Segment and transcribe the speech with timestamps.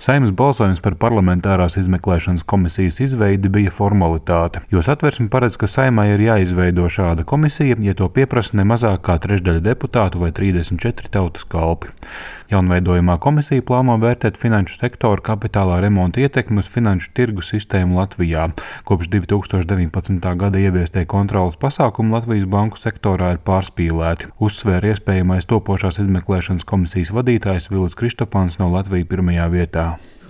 [0.00, 6.22] Saimas balsojums par parlamentārās izmeklēšanas komisijas izveidi bija formalitāte, jo satversme paredz, ka saimai ir
[6.24, 11.92] jāizveido šāda komisija, ja to pieprasa ne mazāk kā trešdaļa deputātu vai 34 tautas kalpi.
[12.50, 18.48] Jaunveidojumā komisija plāno vērtēt finanšu sektora kapitālā remonta ietekmi uz finanšu tirgu sistēmu Latvijā.
[18.88, 20.24] Kopš 2019.
[20.40, 27.70] gada ieviestie kontrolas pasākumi Latvijas banku sektorā ir pārspīlēti, uzsvēra iespējamais topošās izmeklēšanas komisijas vadītājs
[27.70, 29.84] Vilis Kristopans no Latvijas pirmajā vietā.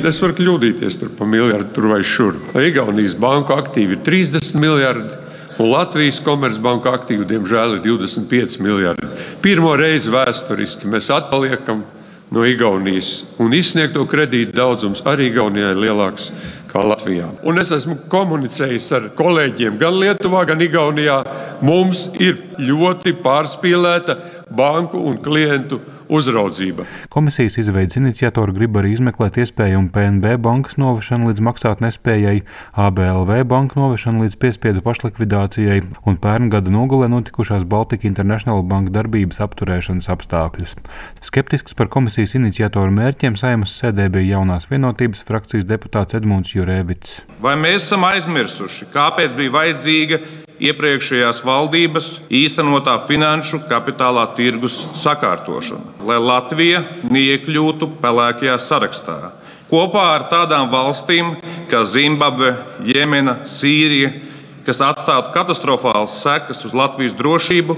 [0.00, 2.38] Es varu kļūdīties tur pa miljardu tur vai šur.
[2.56, 5.20] Igaunijas banku aktīvi ir 30 miljardi.
[5.56, 9.08] Un Latvijas komercbanka aktīvi, diemžēl, ir 25 miljardi.
[9.44, 11.84] Pirmo reizi vēsturiski mēs atpaliekam
[12.30, 13.24] no Igaunijas.
[13.42, 16.30] Un izsniegto kredītu daudzums arī Igaunijā ir lielāks
[16.70, 17.28] kā Latvijā.
[17.46, 21.20] Un es esmu komunicējis ar kolēģiem gan Lietuvā, gan Igaunijā.
[21.64, 24.18] Mums ir ļoti pārspīlēta
[24.56, 26.86] banku un klientu uzraudzība.
[27.12, 32.42] Komisijas izveidas iniciatori grib arī izmeklēt iespējumu PNB bankas novešanu līdz maksāt nespējai,
[32.86, 39.42] ABLV banku novešanu līdz piespiedu pašlikvidācijai un pērn gada nogalē notikušās Baltika International banka darbības
[39.46, 40.76] apturēšanas apstākļus.
[41.26, 47.22] Skeptisks par komisijas iniciatoru mērķiem saimas sēdē bija jaunās vienotības frakcijas deputāts Edmunds Jurēvits.
[47.42, 50.22] Vai mēs esam aizmirsuši, kāpēc bija vajadzīga
[50.62, 55.96] iepriekšējās valdības īstenotā finanšu kapitālā tirgus sakārtošana?
[56.06, 59.18] lai Latvija neiekļūtu pelēkajā sarakstā.
[59.66, 61.34] Kopā ar tādām valstīm
[61.70, 62.52] kā Zimbabve,
[62.86, 64.12] Jemena, Sīrija,
[64.66, 67.76] kas atstātu katastrofālas sekas uz Latvijas drošību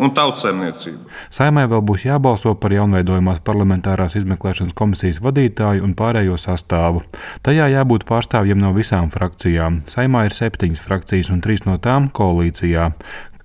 [0.00, 1.08] un tautsēmniecību.
[1.32, 7.04] Saimai vēl būs jābalso par jaunveidojumās parlamentārās izmeklēšanas komisijas vadītāju un pārējo sastāvu.
[7.46, 9.82] Tajā jābūt pārstāvjiem no visām frakcijām.
[9.90, 12.90] Saimā ir septiņas frakcijas un trīs no tām koalīcijā.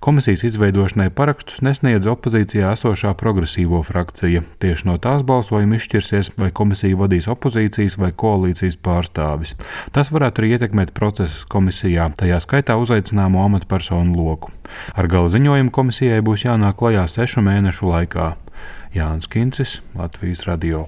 [0.06, 4.44] Komisijas izveidošanai parakstus nesniedz opozīcijā esošā progresīvo frakcija.
[4.62, 9.56] Tieši no tās balsojuma izšķirsies, vai komisiju vadīs opozīcijas vai koalīcijas pārstāvis.
[9.90, 14.54] Tas varētu arī ietekmēt procesus komisijā, tajā skaitā uzaicināmo amatpersonu loku.
[14.94, 18.36] Ar gala ziņojumu komisijai būs jānāk klajā sešu mēnešu laikā.
[18.94, 20.86] Jānis Kincis, Latvijas Radio.